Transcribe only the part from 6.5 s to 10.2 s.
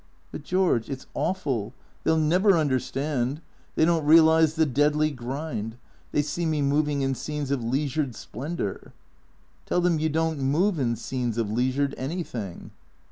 moving in scenes of leisured splendour."" Tell them you